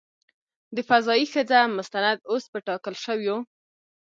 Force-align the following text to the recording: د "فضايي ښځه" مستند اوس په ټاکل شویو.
د 0.75 0.77
"فضايي 0.89 1.25
ښځه" 1.33 1.59
مستند 1.77 2.17
اوس 2.31 2.43
په 2.51 2.59
ټاکل 2.67 2.95
شویو. 3.03 3.37